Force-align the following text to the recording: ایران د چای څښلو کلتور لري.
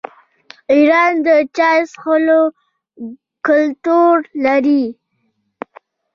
ایران 0.73 1.13
د 1.25 1.27
چای 1.57 1.79
څښلو 1.91 2.41
کلتور 3.47 4.15
لري. 4.45 4.85